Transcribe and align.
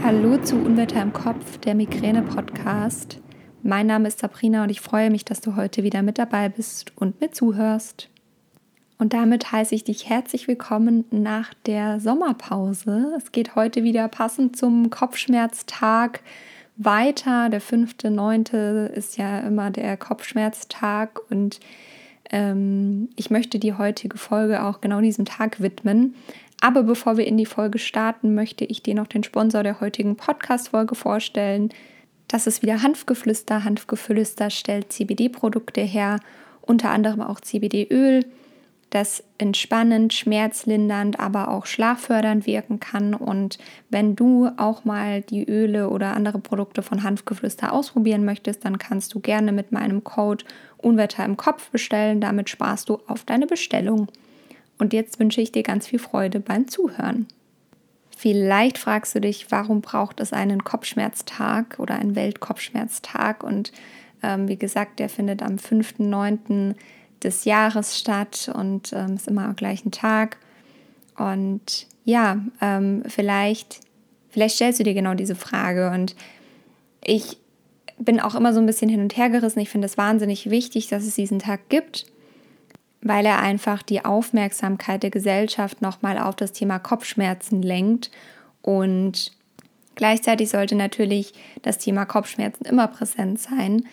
Hallo 0.00 0.36
zu 0.38 0.56
Unwetter 0.56 1.00
im 1.00 1.12
Kopf, 1.12 1.58
der 1.58 1.74
Migräne-Podcast. 1.74 3.20
Mein 3.62 3.86
Name 3.86 4.08
ist 4.08 4.18
Sabrina 4.18 4.64
und 4.64 4.70
ich 4.70 4.80
freue 4.80 5.10
mich, 5.10 5.24
dass 5.24 5.40
du 5.40 5.54
heute 5.54 5.84
wieder 5.84 6.02
mit 6.02 6.18
dabei 6.18 6.48
bist 6.48 6.92
und 6.96 7.20
mir 7.20 7.30
zuhörst. 7.30 8.08
Und 8.98 9.12
damit 9.12 9.52
heiße 9.52 9.74
ich 9.74 9.84
dich 9.84 10.08
herzlich 10.08 10.48
willkommen 10.48 11.04
nach 11.10 11.54
der 11.66 12.00
Sommerpause. 12.00 13.12
Es 13.16 13.30
geht 13.30 13.54
heute 13.54 13.84
wieder 13.84 14.08
passend 14.08 14.56
zum 14.56 14.90
Kopfschmerztag 14.90 16.20
weiter. 16.76 17.48
Der 17.48 17.62
5.9. 17.62 18.86
ist 18.86 19.18
ja 19.18 19.40
immer 19.40 19.70
der 19.70 19.96
Kopfschmerztag 19.96 21.20
und 21.30 21.60
ähm, 22.30 23.10
ich 23.16 23.30
möchte 23.30 23.58
die 23.58 23.74
heutige 23.74 24.16
Folge 24.16 24.64
auch 24.64 24.80
genau 24.80 25.00
diesem 25.00 25.26
Tag 25.26 25.60
widmen. 25.60 26.14
Aber 26.62 26.84
bevor 26.84 27.16
wir 27.16 27.26
in 27.26 27.36
die 27.36 27.44
Folge 27.44 27.80
starten, 27.80 28.36
möchte 28.36 28.64
ich 28.64 28.84
dir 28.84 28.94
noch 28.94 29.08
den 29.08 29.24
Sponsor 29.24 29.64
der 29.64 29.80
heutigen 29.80 30.14
Podcast-Folge 30.14 30.94
vorstellen. 30.94 31.70
Das 32.28 32.46
ist 32.46 32.62
wieder 32.62 32.82
Hanfgeflüster. 32.82 33.64
Hanfgeflüster 33.64 34.48
stellt 34.48 34.92
CBD-Produkte 34.92 35.80
her, 35.80 36.20
unter 36.60 36.90
anderem 36.90 37.20
auch 37.20 37.40
CBD-Öl, 37.40 38.24
das 38.90 39.24
entspannend, 39.38 40.14
schmerzlindernd, 40.14 41.18
aber 41.18 41.48
auch 41.48 41.66
schlaffördernd 41.66 42.46
wirken 42.46 42.78
kann. 42.78 43.14
Und 43.14 43.58
wenn 43.90 44.14
du 44.14 44.48
auch 44.56 44.84
mal 44.84 45.22
die 45.22 45.44
Öle 45.44 45.90
oder 45.90 46.14
andere 46.14 46.38
Produkte 46.38 46.82
von 46.82 47.02
Hanfgeflüster 47.02 47.72
ausprobieren 47.72 48.24
möchtest, 48.24 48.64
dann 48.64 48.78
kannst 48.78 49.14
du 49.14 49.18
gerne 49.18 49.50
mit 49.50 49.72
meinem 49.72 50.04
Code 50.04 50.44
Unwetter 50.78 51.24
im 51.24 51.36
Kopf 51.36 51.70
bestellen. 51.70 52.20
Damit 52.20 52.50
sparst 52.50 52.88
du 52.88 53.00
auf 53.08 53.24
deine 53.24 53.48
Bestellung. 53.48 54.06
Und 54.82 54.92
jetzt 54.92 55.20
wünsche 55.20 55.40
ich 55.40 55.52
dir 55.52 55.62
ganz 55.62 55.86
viel 55.86 56.00
Freude 56.00 56.40
beim 56.40 56.66
Zuhören. 56.66 57.28
Vielleicht 58.16 58.78
fragst 58.78 59.14
du 59.14 59.20
dich, 59.20 59.52
warum 59.52 59.80
braucht 59.80 60.18
es 60.18 60.32
einen 60.32 60.64
Kopfschmerztag 60.64 61.76
oder 61.78 61.94
einen 61.94 62.16
Weltkopfschmerztag? 62.16 63.44
Und 63.44 63.70
ähm, 64.24 64.48
wie 64.48 64.56
gesagt, 64.56 64.98
der 64.98 65.08
findet 65.08 65.40
am 65.40 65.54
5.9. 65.54 66.74
des 67.22 67.44
Jahres 67.44 67.96
statt 67.96 68.50
und 68.52 68.92
ähm, 68.92 69.14
ist 69.14 69.28
immer 69.28 69.44
am 69.44 69.54
gleichen 69.54 69.92
Tag. 69.92 70.38
Und 71.16 71.86
ja, 72.04 72.40
ähm, 72.60 73.04
vielleicht, 73.06 73.78
vielleicht 74.30 74.56
stellst 74.56 74.80
du 74.80 74.84
dir 74.84 74.94
genau 74.94 75.14
diese 75.14 75.36
Frage. 75.36 75.92
Und 75.92 76.16
ich 77.04 77.36
bin 78.00 78.18
auch 78.18 78.34
immer 78.34 78.52
so 78.52 78.58
ein 78.58 78.66
bisschen 78.66 78.88
hin 78.88 79.00
und 79.00 79.16
her 79.16 79.30
gerissen. 79.30 79.60
Ich 79.60 79.70
finde 79.70 79.86
es 79.86 79.96
wahnsinnig 79.96 80.50
wichtig, 80.50 80.88
dass 80.88 81.04
es 81.04 81.14
diesen 81.14 81.38
Tag 81.38 81.68
gibt 81.68 82.06
weil 83.02 83.26
er 83.26 83.40
einfach 83.40 83.82
die 83.82 84.04
Aufmerksamkeit 84.04 85.02
der 85.02 85.10
Gesellschaft 85.10 85.82
nochmal 85.82 86.18
auf 86.18 86.36
das 86.36 86.52
Thema 86.52 86.78
Kopfschmerzen 86.78 87.62
lenkt. 87.62 88.10
Und 88.62 89.32
gleichzeitig 89.96 90.50
sollte 90.50 90.76
natürlich 90.76 91.34
das 91.62 91.78
Thema 91.78 92.04
Kopfschmerzen 92.04 92.64
immer 92.64 92.86
präsent 92.86 93.40
sein 93.40 93.84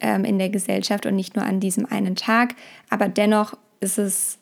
ähm, 0.00 0.24
in 0.24 0.38
der 0.38 0.50
Gesellschaft 0.50 1.06
und 1.06 1.16
nicht 1.16 1.34
nur 1.34 1.46
an 1.46 1.60
diesem 1.60 1.86
einen 1.86 2.14
Tag. 2.14 2.54
Aber 2.90 3.08
dennoch 3.08 3.56
ist 3.80 3.98
es 3.98 4.38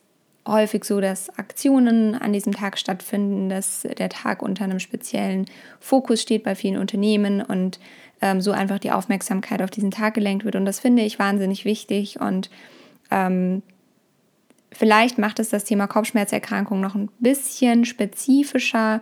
häufig 0.46 0.84
so, 0.84 1.00
dass 1.00 1.30
Aktionen 1.38 2.14
an 2.14 2.32
diesem 2.32 2.52
Tag 2.52 2.78
stattfinden, 2.78 3.48
dass 3.48 3.82
der 3.82 4.08
Tag 4.08 4.42
unter 4.42 4.64
einem 4.64 4.80
speziellen 4.80 5.46
Fokus 5.80 6.22
steht 6.22 6.44
bei 6.44 6.54
vielen 6.54 6.78
Unternehmen 6.78 7.42
und 7.42 7.78
ähm, 8.22 8.40
so 8.40 8.50
einfach 8.52 8.78
die 8.78 8.92
Aufmerksamkeit 8.92 9.62
auf 9.62 9.70
diesen 9.70 9.90
Tag 9.90 10.14
gelenkt 10.14 10.44
wird. 10.44 10.56
Und 10.56 10.64
das 10.64 10.80
finde 10.80 11.02
ich 11.02 11.18
wahnsinnig 11.18 11.64
wichtig 11.64 12.20
und 12.20 12.50
ähm, 13.10 13.62
Vielleicht 14.72 15.18
macht 15.18 15.38
es 15.38 15.48
das 15.48 15.64
Thema 15.64 15.86
Kopfschmerzerkrankung 15.86 16.80
noch 16.80 16.94
ein 16.94 17.08
bisschen 17.18 17.84
spezifischer. 17.84 19.00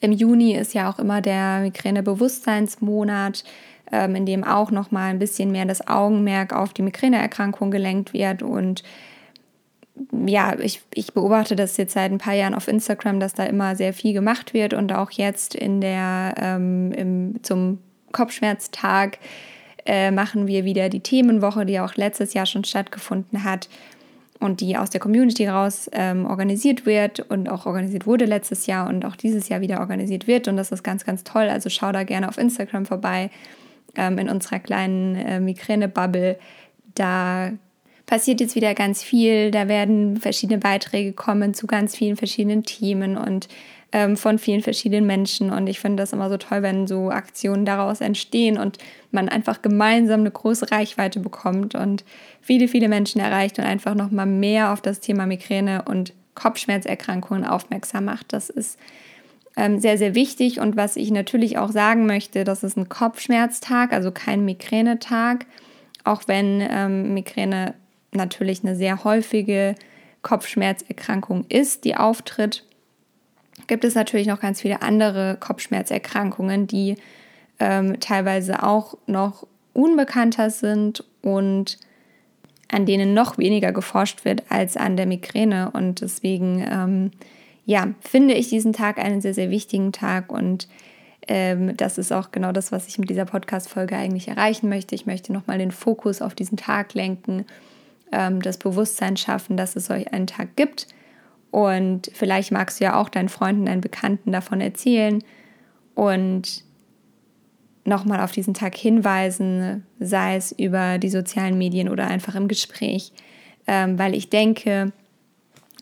Im 0.00 0.12
Juni 0.12 0.54
ist 0.54 0.74
ja 0.74 0.90
auch 0.90 0.98
immer 0.98 1.20
der 1.20 1.60
Migräne-Bewusstseinsmonat, 1.60 3.44
ähm, 3.92 4.14
in 4.14 4.26
dem 4.26 4.44
auch 4.44 4.70
noch 4.70 4.90
mal 4.90 5.10
ein 5.10 5.18
bisschen 5.18 5.52
mehr 5.52 5.64
das 5.64 5.86
Augenmerk 5.86 6.52
auf 6.52 6.72
die 6.72 6.82
Migräneerkrankung 6.82 7.70
gelenkt 7.70 8.12
wird. 8.12 8.42
Und 8.42 8.82
ja, 10.26 10.58
ich, 10.58 10.82
ich 10.94 11.12
beobachte 11.12 11.56
das 11.56 11.76
jetzt 11.76 11.94
seit 11.94 12.10
ein 12.10 12.18
paar 12.18 12.34
Jahren 12.34 12.54
auf 12.54 12.68
Instagram, 12.68 13.20
dass 13.20 13.34
da 13.34 13.44
immer 13.44 13.76
sehr 13.76 13.92
viel 13.92 14.12
gemacht 14.12 14.54
wird 14.54 14.74
und 14.74 14.92
auch 14.92 15.10
jetzt 15.10 15.54
in 15.54 15.80
der 15.80 16.34
ähm, 16.38 16.92
im, 16.92 17.42
zum 17.42 17.78
Kopfschmerztag 18.12 19.18
äh, 19.86 20.10
machen 20.10 20.46
wir 20.46 20.64
wieder 20.64 20.88
die 20.88 21.00
Themenwoche, 21.00 21.64
die 21.64 21.80
auch 21.80 21.94
letztes 21.94 22.34
Jahr 22.34 22.46
schon 22.46 22.64
stattgefunden 22.64 23.44
hat 23.44 23.68
und 24.40 24.60
die 24.60 24.76
aus 24.76 24.90
der 24.90 25.00
Community 25.00 25.46
raus 25.46 25.88
ähm, 25.92 26.26
organisiert 26.26 26.86
wird 26.86 27.20
und 27.20 27.48
auch 27.48 27.66
organisiert 27.66 28.06
wurde 28.06 28.24
letztes 28.24 28.66
Jahr 28.66 28.88
und 28.88 29.04
auch 29.04 29.14
dieses 29.14 29.48
Jahr 29.48 29.60
wieder 29.60 29.80
organisiert 29.80 30.26
wird. 30.26 30.48
Und 30.48 30.56
das 30.56 30.72
ist 30.72 30.82
ganz, 30.82 31.04
ganz 31.04 31.22
toll. 31.24 31.48
Also 31.48 31.68
schau 31.68 31.92
da 31.92 32.04
gerne 32.04 32.28
auf 32.28 32.38
Instagram 32.38 32.86
vorbei 32.86 33.30
ähm, 33.96 34.18
in 34.18 34.28
unserer 34.30 34.58
kleinen 34.58 35.14
äh, 35.14 35.40
Migräne-Bubble. 35.40 36.38
Da 36.94 37.52
passiert 38.10 38.40
jetzt 38.40 38.56
wieder 38.56 38.74
ganz 38.74 39.04
viel. 39.04 39.52
Da 39.52 39.68
werden 39.68 40.16
verschiedene 40.16 40.58
Beiträge 40.58 41.12
kommen 41.12 41.54
zu 41.54 41.68
ganz 41.68 41.96
vielen 41.96 42.16
verschiedenen 42.16 42.64
Themen 42.64 43.16
und 43.16 43.46
ähm, 43.92 44.16
von 44.16 44.40
vielen 44.40 44.62
verschiedenen 44.62 45.06
Menschen. 45.06 45.50
Und 45.52 45.68
ich 45.68 45.78
finde 45.78 46.02
das 46.02 46.12
immer 46.12 46.28
so 46.28 46.36
toll, 46.36 46.62
wenn 46.62 46.88
so 46.88 47.10
Aktionen 47.10 47.64
daraus 47.64 48.00
entstehen 48.00 48.58
und 48.58 48.78
man 49.12 49.28
einfach 49.28 49.62
gemeinsam 49.62 50.20
eine 50.20 50.32
große 50.32 50.72
Reichweite 50.72 51.20
bekommt 51.20 51.76
und 51.76 52.04
viele, 52.42 52.66
viele 52.66 52.88
Menschen 52.88 53.20
erreicht 53.20 53.60
und 53.60 53.64
einfach 53.64 53.94
nochmal 53.94 54.26
mehr 54.26 54.72
auf 54.72 54.80
das 54.80 54.98
Thema 54.98 55.26
Migräne 55.26 55.82
und 55.82 56.12
Kopfschmerzerkrankungen 56.34 57.44
aufmerksam 57.44 58.06
macht. 58.06 58.32
Das 58.32 58.50
ist 58.50 58.76
ähm, 59.56 59.78
sehr, 59.78 59.98
sehr 59.98 60.16
wichtig. 60.16 60.58
Und 60.58 60.76
was 60.76 60.96
ich 60.96 61.12
natürlich 61.12 61.58
auch 61.58 61.70
sagen 61.70 62.06
möchte, 62.06 62.42
das 62.42 62.64
ist 62.64 62.76
ein 62.76 62.88
Kopfschmerztag, 62.88 63.92
also 63.92 64.10
kein 64.10 64.44
Migränetag, 64.44 65.46
auch 66.02 66.22
wenn 66.26 66.60
ähm, 66.68 67.14
Migräne 67.14 67.74
natürlich 68.12 68.64
eine 68.64 68.76
sehr 68.76 69.04
häufige 69.04 69.74
Kopfschmerzerkrankung 70.22 71.44
ist, 71.48 71.84
die 71.84 71.96
auftritt 71.96 72.64
gibt 73.66 73.84
es 73.84 73.94
natürlich 73.94 74.26
noch 74.26 74.40
ganz 74.40 74.60
viele 74.60 74.82
andere 74.82 75.36
Kopfschmerzerkrankungen, 75.38 76.66
die 76.66 76.96
ähm, 77.58 78.00
teilweise 78.00 78.62
auch 78.62 78.96
noch 79.06 79.46
unbekannter 79.72 80.50
sind 80.50 81.04
und 81.22 81.78
an 82.68 82.86
denen 82.86 83.14
noch 83.14 83.38
weniger 83.38 83.72
geforscht 83.72 84.24
wird 84.24 84.44
als 84.48 84.76
an 84.76 84.96
der 84.96 85.06
Migräne. 85.06 85.70
Und 85.72 86.00
deswegen, 86.00 86.66
ähm, 86.70 87.10
ja, 87.64 87.88
finde 88.00 88.34
ich 88.34 88.48
diesen 88.48 88.72
Tag 88.72 88.98
einen 88.98 89.20
sehr, 89.20 89.34
sehr 89.34 89.50
wichtigen 89.50 89.92
Tag 89.92 90.32
und 90.32 90.68
ähm, 91.28 91.76
das 91.76 91.98
ist 91.98 92.12
auch 92.12 92.32
genau 92.32 92.52
das, 92.52 92.72
was 92.72 92.88
ich 92.88 92.98
mit 92.98 93.10
dieser 93.10 93.26
Podcast-Folge 93.26 93.96
eigentlich 93.96 94.28
erreichen 94.28 94.68
möchte. 94.68 94.94
Ich 94.94 95.06
möchte 95.06 95.32
nochmal 95.32 95.58
den 95.58 95.70
Fokus 95.70 96.22
auf 96.22 96.34
diesen 96.34 96.56
Tag 96.56 96.94
lenken, 96.94 97.44
ähm, 98.12 98.42
das 98.42 98.58
Bewusstsein 98.58 99.16
schaffen, 99.16 99.56
dass 99.56 99.76
es 99.76 99.86
solch 99.86 100.12
einen 100.12 100.26
Tag 100.26 100.56
gibt. 100.56 100.86
Und 101.50 102.10
vielleicht 102.12 102.52
magst 102.52 102.80
du 102.80 102.84
ja 102.84 103.00
auch 103.00 103.08
deinen 103.08 103.28
Freunden, 103.28 103.66
deinen 103.66 103.80
Bekannten 103.80 104.32
davon 104.32 104.60
erzählen 104.60 105.22
und 105.94 106.64
nochmal 107.84 108.20
auf 108.20 108.32
diesen 108.32 108.54
Tag 108.54 108.76
hinweisen, 108.76 109.84
sei 109.98 110.36
es 110.36 110.52
über 110.52 110.98
die 110.98 111.08
sozialen 111.08 111.58
Medien 111.58 111.88
oder 111.88 112.06
einfach 112.06 112.34
im 112.34 112.46
Gespräch, 112.46 113.12
ähm, 113.66 113.98
weil 113.98 114.14
ich 114.14 114.30
denke, 114.30 114.92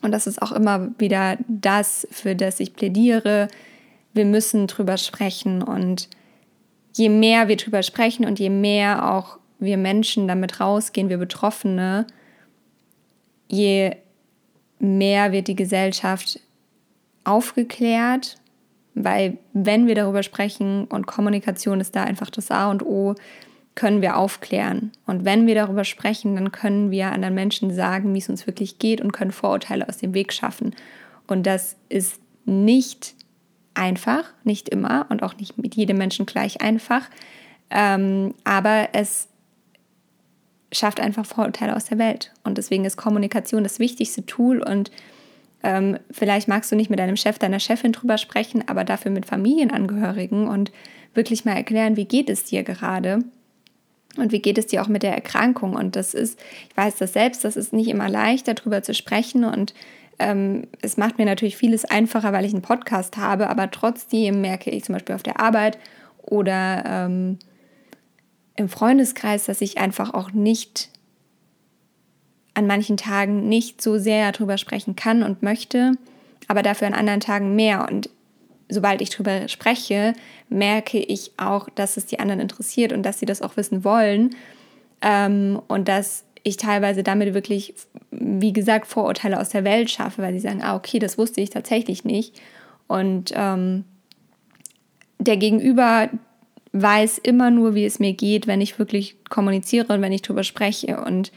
und 0.01 0.11
das 0.11 0.27
ist 0.27 0.41
auch 0.41 0.51
immer 0.51 0.89
wieder 0.97 1.37
das, 1.47 2.07
für 2.11 2.35
das 2.35 2.59
ich 2.59 2.73
plädiere, 2.73 3.47
wir 4.13 4.25
müssen 4.25 4.67
drüber 4.67 4.97
sprechen. 4.97 5.61
Und 5.61 6.09
je 6.95 7.09
mehr 7.09 7.47
wir 7.47 7.57
drüber 7.57 7.83
sprechen 7.83 8.25
und 8.25 8.39
je 8.39 8.49
mehr 8.49 9.13
auch 9.13 9.37
wir 9.59 9.77
Menschen 9.77 10.27
damit 10.27 10.59
rausgehen, 10.59 11.09
wir 11.09 11.17
Betroffene, 11.17 12.07
je 13.49 13.95
mehr 14.79 15.31
wird 15.31 15.47
die 15.47 15.55
Gesellschaft 15.55 16.39
aufgeklärt, 17.23 18.37
weil 18.95 19.37
wenn 19.53 19.87
wir 19.87 19.95
darüber 19.95 20.23
sprechen 20.23 20.85
und 20.85 21.07
Kommunikation 21.07 21.79
ist 21.79 21.95
da 21.95 22.03
einfach 22.03 22.29
das 22.29 22.51
A 22.51 22.69
und 22.69 22.83
O, 22.83 23.15
können 23.75 24.01
wir 24.01 24.17
aufklären. 24.17 24.91
Und 25.05 25.23
wenn 25.23 25.47
wir 25.47 25.55
darüber 25.55 25.85
sprechen, 25.85 26.35
dann 26.35 26.51
können 26.51 26.91
wir 26.91 27.11
anderen 27.11 27.35
Menschen 27.35 27.73
sagen, 27.73 28.13
wie 28.13 28.17
es 28.17 28.27
uns 28.27 28.45
wirklich 28.45 28.77
geht 28.77 28.99
und 28.99 29.13
können 29.13 29.31
Vorurteile 29.31 29.87
aus 29.87 29.97
dem 29.97 30.13
Weg 30.13 30.33
schaffen. 30.33 30.75
Und 31.27 31.45
das 31.45 31.77
ist 31.87 32.19
nicht 32.45 33.15
einfach, 33.75 34.25
nicht 34.43 34.67
immer 34.67 35.05
und 35.09 35.23
auch 35.23 35.37
nicht 35.37 35.57
mit 35.57 35.75
jedem 35.75 35.97
Menschen 35.97 36.25
gleich 36.25 36.61
einfach. 36.61 37.09
Ähm, 37.69 38.33
aber 38.43 38.89
es 38.91 39.28
schafft 40.71 40.99
einfach 40.99 41.25
Vorurteile 41.25 41.75
aus 41.75 41.85
der 41.85 41.97
Welt. 41.97 42.31
Und 42.43 42.57
deswegen 42.57 42.85
ist 42.85 42.97
Kommunikation 42.97 43.63
das 43.63 43.79
wichtigste 43.79 44.25
Tool. 44.25 44.61
Und 44.61 44.91
ähm, 45.63 45.97
vielleicht 46.11 46.47
magst 46.47 46.71
du 46.71 46.75
nicht 46.75 46.89
mit 46.89 46.99
deinem 46.99 47.17
Chef, 47.17 47.39
deiner 47.39 47.59
Chefin 47.59 47.91
drüber 47.91 48.17
sprechen, 48.17 48.67
aber 48.67 48.83
dafür 48.83 49.11
mit 49.11 49.25
Familienangehörigen 49.25 50.47
und 50.47 50.71
wirklich 51.13 51.45
mal 51.45 51.55
erklären, 51.55 51.97
wie 51.97 52.05
geht 52.05 52.29
es 52.29 52.43
dir 52.45 52.63
gerade 52.63 53.19
und 54.17 54.31
wie 54.31 54.41
geht 54.41 54.57
es 54.57 54.67
dir 54.67 54.81
auch 54.81 54.87
mit 54.87 55.03
der 55.03 55.13
Erkrankung. 55.13 55.75
Und 55.75 55.95
das 55.95 56.13
ist, 56.13 56.39
ich 56.69 56.77
weiß 56.77 56.97
das 56.97 57.13
selbst, 57.13 57.43
das 57.43 57.57
ist 57.57 57.73
nicht 57.73 57.89
immer 57.89 58.09
leicht, 58.09 58.47
darüber 58.47 58.83
zu 58.83 58.93
sprechen 58.93 59.43
und 59.43 59.73
ähm, 60.19 60.67
es 60.81 60.97
macht 60.97 61.17
mir 61.17 61.25
natürlich 61.25 61.55
vieles 61.57 61.85
einfacher, 61.85 62.33
weil 62.33 62.45
ich 62.45 62.53
einen 62.53 62.61
Podcast 62.61 63.17
habe, 63.17 63.49
aber 63.49 63.71
trotzdem 63.71 64.41
merke 64.41 64.69
ich 64.69 64.83
zum 64.83 64.93
Beispiel 64.93 65.15
auf 65.15 65.23
der 65.23 65.39
Arbeit 65.39 65.79
oder 66.21 66.83
ähm, 66.85 67.39
im 68.59 68.67
Freundeskreis, 68.67 69.45
dass 69.45 69.61
ich 69.61 69.77
einfach 69.77 70.13
auch 70.13 70.33
nicht 70.33 70.89
an 72.53 72.67
manchen 72.67 72.97
Tagen 72.97 73.47
nicht 73.47 73.81
so 73.81 73.97
sehr 73.97 74.33
darüber 74.33 74.57
sprechen 74.57 74.97
kann 74.97 75.23
und 75.23 75.41
möchte, 75.41 75.93
aber 76.49 76.61
dafür 76.61 76.87
an 76.87 76.93
anderen 76.93 77.21
Tagen 77.21 77.55
mehr. 77.55 77.87
Und 77.89 78.09
sobald 78.67 79.01
ich 79.01 79.11
darüber 79.11 79.47
spreche, 79.47 80.13
merke 80.49 80.99
ich 80.99 81.31
auch, 81.37 81.69
dass 81.69 81.95
es 81.95 82.05
die 82.05 82.19
anderen 82.19 82.41
interessiert 82.41 82.91
und 82.91 83.03
dass 83.03 83.19
sie 83.19 83.25
das 83.25 83.41
auch 83.41 83.55
wissen 83.55 83.85
wollen. 83.85 84.35
Ähm, 85.01 85.61
und 85.69 85.87
dass 85.87 86.25
ich 86.43 86.57
teilweise 86.57 87.01
damit 87.01 87.33
wirklich, 87.33 87.73
wie 88.11 88.51
gesagt, 88.51 88.87
Vorurteile 88.87 89.39
aus 89.39 89.49
der 89.49 89.63
Welt 89.63 89.89
schaffe, 89.89 90.21
weil 90.21 90.33
sie 90.33 90.41
sagen, 90.41 90.61
ah, 90.61 90.75
okay, 90.75 90.99
das 90.99 91.17
wusste 91.17 91.39
ich 91.39 91.49
tatsächlich 91.49 92.03
nicht. 92.03 92.41
Und 92.87 93.31
ähm, 93.35 93.85
der 95.17 95.37
Gegenüber 95.37 96.09
weiß 96.81 97.17
immer 97.19 97.51
nur, 97.51 97.75
wie 97.75 97.85
es 97.85 97.99
mir 97.99 98.13
geht, 98.13 98.47
wenn 98.47 98.61
ich 98.61 98.79
wirklich 98.79 99.15
kommuniziere 99.29 99.93
und 99.93 100.01
wenn 100.01 100.11
ich 100.11 100.21
darüber 100.21 100.43
spreche. 100.43 101.01
Und 101.01 101.31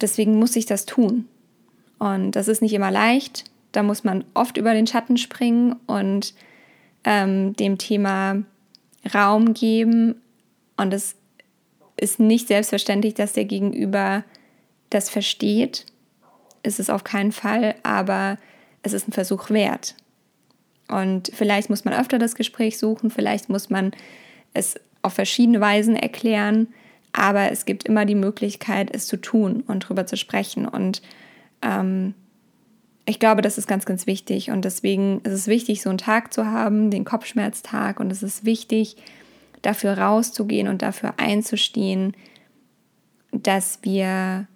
deswegen 0.00 0.38
muss 0.38 0.56
ich 0.56 0.66
das 0.66 0.86
tun. 0.86 1.26
Und 1.98 2.32
das 2.32 2.48
ist 2.48 2.62
nicht 2.62 2.72
immer 2.72 2.90
leicht. 2.90 3.44
Da 3.72 3.82
muss 3.82 4.04
man 4.04 4.24
oft 4.34 4.56
über 4.56 4.72
den 4.72 4.86
Schatten 4.86 5.16
springen 5.16 5.76
und 5.86 6.34
ähm, 7.04 7.54
dem 7.56 7.78
Thema 7.78 8.42
Raum 9.12 9.54
geben. 9.54 10.16
Und 10.76 10.92
es 10.92 11.16
ist 11.96 12.20
nicht 12.20 12.48
selbstverständlich, 12.48 13.14
dass 13.14 13.32
der 13.32 13.44
Gegenüber 13.44 14.24
das 14.90 15.10
versteht. 15.10 15.86
Ist 16.62 16.80
es 16.80 16.90
auf 16.90 17.04
keinen 17.04 17.32
Fall, 17.32 17.74
aber 17.82 18.38
es 18.82 18.92
ist 18.92 19.08
ein 19.08 19.12
Versuch 19.12 19.50
wert. 19.50 19.94
Und 20.88 21.30
vielleicht 21.34 21.70
muss 21.70 21.84
man 21.84 21.94
öfter 21.94 22.18
das 22.18 22.34
Gespräch 22.34 22.78
suchen, 22.78 23.10
vielleicht 23.10 23.48
muss 23.48 23.70
man 23.70 23.92
es 24.52 24.74
auf 25.02 25.14
verschiedene 25.14 25.60
Weisen 25.60 25.96
erklären, 25.96 26.68
aber 27.12 27.52
es 27.52 27.64
gibt 27.64 27.84
immer 27.84 28.04
die 28.06 28.14
Möglichkeit, 28.14 28.94
es 28.94 29.06
zu 29.06 29.16
tun 29.16 29.62
und 29.66 29.84
darüber 29.84 30.06
zu 30.06 30.16
sprechen. 30.16 30.66
Und 30.66 31.00
ähm, 31.62 32.14
ich 33.06 33.20
glaube, 33.20 33.42
das 33.42 33.58
ist 33.58 33.68
ganz, 33.68 33.84
ganz 33.86 34.06
wichtig. 34.06 34.50
Und 34.50 34.64
deswegen 34.64 35.20
ist 35.20 35.32
es 35.32 35.46
wichtig, 35.46 35.82
so 35.82 35.90
einen 35.90 35.98
Tag 35.98 36.32
zu 36.32 36.46
haben, 36.46 36.90
den 36.90 37.04
Kopfschmerztag. 37.04 38.00
Und 38.00 38.10
es 38.10 38.22
ist 38.22 38.44
wichtig, 38.44 38.96
dafür 39.62 39.96
rauszugehen 39.98 40.68
und 40.68 40.82
dafür 40.82 41.14
einzustehen, 41.18 42.14
dass 43.30 43.78
wir, 43.82 44.46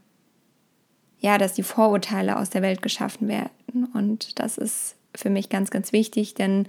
ja, 1.20 1.38
dass 1.38 1.54
die 1.54 1.62
Vorurteile 1.62 2.38
aus 2.38 2.50
der 2.50 2.62
Welt 2.62 2.82
geschaffen 2.82 3.28
werden. 3.28 3.86
Und 3.94 4.38
das 4.40 4.58
ist 4.58 4.96
für 5.18 5.30
mich 5.30 5.48
ganz, 5.48 5.70
ganz 5.70 5.92
wichtig, 5.92 6.34
denn 6.34 6.66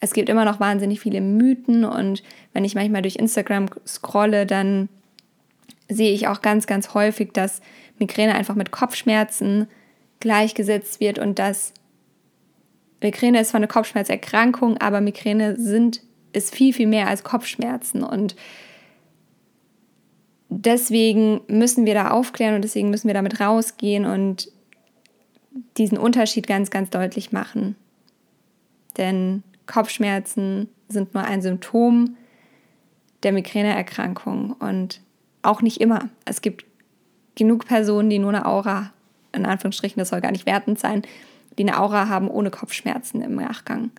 es 0.00 0.12
gibt 0.12 0.28
immer 0.28 0.44
noch 0.44 0.60
wahnsinnig 0.60 1.00
viele 1.00 1.20
Mythen 1.20 1.84
und 1.84 2.22
wenn 2.52 2.64
ich 2.64 2.74
manchmal 2.74 3.02
durch 3.02 3.16
Instagram 3.16 3.66
scrolle, 3.86 4.46
dann 4.46 4.88
sehe 5.88 6.12
ich 6.12 6.28
auch 6.28 6.42
ganz, 6.42 6.66
ganz 6.66 6.94
häufig, 6.94 7.32
dass 7.32 7.60
Migräne 7.98 8.34
einfach 8.34 8.54
mit 8.54 8.72
Kopfschmerzen 8.72 9.68
gleichgesetzt 10.20 11.00
wird 11.00 11.18
und 11.18 11.38
dass 11.38 11.72
Migräne 13.00 13.40
ist 13.40 13.50
zwar 13.50 13.58
eine 13.58 13.68
Kopfschmerzerkrankung, 13.68 14.78
aber 14.78 15.00
Migräne 15.00 15.56
sind, 15.56 16.02
ist 16.32 16.54
viel, 16.54 16.72
viel 16.72 16.86
mehr 16.86 17.08
als 17.08 17.24
Kopfschmerzen 17.24 18.02
und 18.02 18.36
deswegen 20.48 21.40
müssen 21.48 21.86
wir 21.86 21.94
da 21.94 22.10
aufklären 22.10 22.54
und 22.54 22.62
deswegen 22.62 22.90
müssen 22.90 23.06
wir 23.06 23.14
damit 23.14 23.40
rausgehen 23.40 24.04
und 24.04 24.50
diesen 25.76 25.98
Unterschied 25.98 26.46
ganz, 26.46 26.70
ganz 26.70 26.90
deutlich 26.90 27.32
machen. 27.32 27.76
Denn 28.96 29.42
Kopfschmerzen 29.66 30.68
sind 30.88 31.14
nur 31.14 31.24
ein 31.24 31.42
Symptom 31.42 32.16
der 33.22 33.32
Migräneerkrankung 33.32 34.52
und 34.52 35.00
auch 35.42 35.62
nicht 35.62 35.80
immer. 35.80 36.08
Es 36.24 36.40
gibt 36.42 36.64
genug 37.34 37.66
Personen, 37.66 38.10
die 38.10 38.18
nur 38.18 38.30
eine 38.30 38.46
Aura, 38.46 38.92
in 39.32 39.46
Anführungsstrichen, 39.46 39.98
das 39.98 40.10
soll 40.10 40.20
gar 40.20 40.32
nicht 40.32 40.46
wertend 40.46 40.78
sein, 40.78 41.02
die 41.58 41.62
eine 41.62 41.80
Aura 41.80 42.08
haben 42.08 42.28
ohne 42.28 42.50
Kopfschmerzen 42.50 43.22
im 43.22 43.34
Nachgang. 43.36 43.90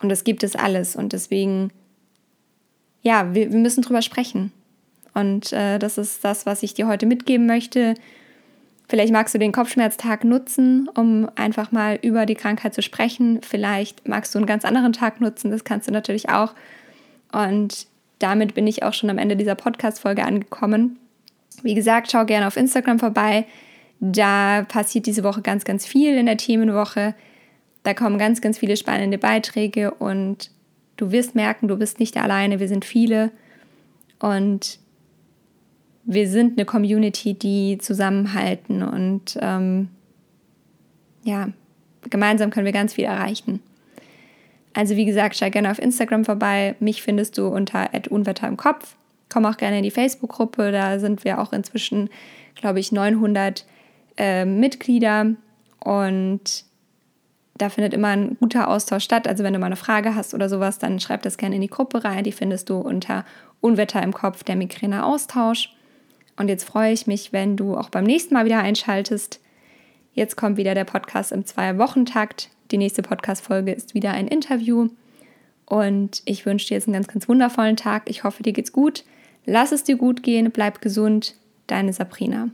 Und 0.00 0.08
das 0.08 0.24
gibt 0.24 0.42
es 0.42 0.56
alles 0.56 0.96
und 0.96 1.12
deswegen, 1.12 1.70
ja, 3.02 3.34
wir, 3.34 3.52
wir 3.52 3.58
müssen 3.58 3.82
drüber 3.82 4.02
sprechen. 4.02 4.52
Und 5.12 5.52
äh, 5.52 5.78
das 5.78 5.98
ist 5.98 6.24
das, 6.24 6.46
was 6.46 6.62
ich 6.62 6.74
dir 6.74 6.86
heute 6.86 7.06
mitgeben 7.06 7.46
möchte. 7.46 7.94
Vielleicht 8.90 9.12
magst 9.12 9.32
du 9.32 9.38
den 9.38 9.52
Kopfschmerztag 9.52 10.24
nutzen, 10.24 10.88
um 10.96 11.30
einfach 11.36 11.70
mal 11.70 11.96
über 12.02 12.26
die 12.26 12.34
Krankheit 12.34 12.74
zu 12.74 12.82
sprechen. 12.82 13.40
Vielleicht 13.40 14.08
magst 14.08 14.34
du 14.34 14.40
einen 14.40 14.48
ganz 14.48 14.64
anderen 14.64 14.92
Tag 14.92 15.20
nutzen, 15.20 15.52
das 15.52 15.62
kannst 15.62 15.86
du 15.86 15.92
natürlich 15.92 16.28
auch. 16.28 16.54
Und 17.30 17.86
damit 18.18 18.54
bin 18.54 18.66
ich 18.66 18.82
auch 18.82 18.92
schon 18.92 19.08
am 19.08 19.18
Ende 19.18 19.36
dieser 19.36 19.54
Podcast-Folge 19.54 20.24
angekommen. 20.24 20.98
Wie 21.62 21.74
gesagt, 21.74 22.10
schau 22.10 22.24
gerne 22.24 22.48
auf 22.48 22.56
Instagram 22.56 22.98
vorbei. 22.98 23.46
Da 24.00 24.64
passiert 24.66 25.06
diese 25.06 25.22
Woche 25.22 25.40
ganz, 25.40 25.62
ganz 25.62 25.86
viel 25.86 26.16
in 26.16 26.26
der 26.26 26.36
Themenwoche. 26.36 27.14
Da 27.84 27.94
kommen 27.94 28.18
ganz, 28.18 28.40
ganz 28.40 28.58
viele 28.58 28.76
spannende 28.76 29.18
Beiträge 29.18 29.92
und 29.92 30.50
du 30.96 31.12
wirst 31.12 31.36
merken, 31.36 31.68
du 31.68 31.76
bist 31.76 32.00
nicht 32.00 32.16
alleine, 32.16 32.58
wir 32.58 32.66
sind 32.66 32.84
viele. 32.84 33.30
Und 34.18 34.79
wir 36.04 36.28
sind 36.28 36.58
eine 36.58 36.64
Community, 36.64 37.34
die 37.34 37.78
zusammenhalten 37.78 38.82
und 38.82 39.38
ähm, 39.40 39.88
ja, 41.22 41.48
gemeinsam 42.08 42.50
können 42.50 42.66
wir 42.66 42.72
ganz 42.72 42.94
viel 42.94 43.04
erreichen. 43.04 43.60
Also 44.72 44.96
wie 44.96 45.04
gesagt, 45.04 45.36
schau 45.36 45.50
gerne 45.50 45.70
auf 45.70 45.78
Instagram 45.78 46.24
vorbei. 46.24 46.76
Mich 46.80 47.02
findest 47.02 47.38
du 47.38 47.48
unter 47.48 47.90
Unwetter 48.10 48.46
im 48.46 48.56
Kopf. 48.56 48.96
Komm 49.28 49.44
auch 49.46 49.56
gerne 49.56 49.78
in 49.78 49.82
die 49.82 49.90
Facebook-Gruppe. 49.90 50.72
Da 50.72 50.98
sind 50.98 51.24
wir 51.24 51.40
auch 51.40 51.52
inzwischen, 51.52 52.08
glaube 52.54 52.80
ich, 52.80 52.92
900 52.92 53.64
äh, 54.16 54.44
Mitglieder. 54.44 55.34
Und 55.80 56.64
da 57.58 57.68
findet 57.68 57.94
immer 57.94 58.08
ein 58.08 58.36
guter 58.38 58.68
Austausch 58.68 59.04
statt. 59.04 59.26
Also 59.26 59.44
wenn 59.44 59.52
du 59.52 59.58
mal 59.58 59.66
eine 59.66 59.76
Frage 59.76 60.14
hast 60.14 60.34
oder 60.34 60.48
sowas, 60.48 60.78
dann 60.78 61.00
schreib 61.00 61.22
das 61.22 61.36
gerne 61.36 61.56
in 61.56 61.62
die 61.62 61.68
Gruppe 61.68 62.04
rein. 62.04 62.24
Die 62.24 62.32
findest 62.32 62.70
du 62.70 62.78
unter 62.78 63.24
Unwetter 63.60 64.02
im 64.02 64.12
Kopf, 64.12 64.44
der 64.44 64.56
Migräne-Austausch. 64.56 65.74
Und 66.40 66.48
jetzt 66.48 66.64
freue 66.64 66.90
ich 66.90 67.06
mich, 67.06 67.34
wenn 67.34 67.58
du 67.58 67.76
auch 67.76 67.90
beim 67.90 68.04
nächsten 68.04 68.32
Mal 68.32 68.46
wieder 68.46 68.60
einschaltest. 68.60 69.40
Jetzt 70.14 70.38
kommt 70.38 70.56
wieder 70.56 70.74
der 70.74 70.86
Podcast 70.86 71.32
im 71.32 71.44
Zwei-Wochen-Takt. 71.44 72.48
Die 72.70 72.78
nächste 72.78 73.02
Podcast-Folge 73.02 73.72
ist 73.72 73.92
wieder 73.92 74.12
ein 74.12 74.26
Interview. 74.26 74.88
Und 75.66 76.22
ich 76.24 76.46
wünsche 76.46 76.68
dir 76.68 76.76
jetzt 76.76 76.88
einen 76.88 76.94
ganz, 76.94 77.08
ganz 77.08 77.28
wundervollen 77.28 77.76
Tag. 77.76 78.04
Ich 78.06 78.24
hoffe, 78.24 78.42
dir 78.42 78.54
geht's 78.54 78.72
gut. 78.72 79.04
Lass 79.44 79.70
es 79.70 79.84
dir 79.84 79.96
gut 79.96 80.22
gehen, 80.22 80.50
bleib 80.50 80.80
gesund. 80.80 81.36
Deine 81.66 81.92
Sabrina. 81.92 82.48